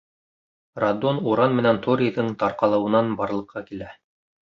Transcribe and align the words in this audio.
Радон 0.83 1.19
уран 1.35 1.53
менән 1.61 1.81
торийҙың 1.85 2.35
тарҡалыуынан 2.43 3.17
барлыҡҡа 3.23 3.69
килә. 3.73 3.97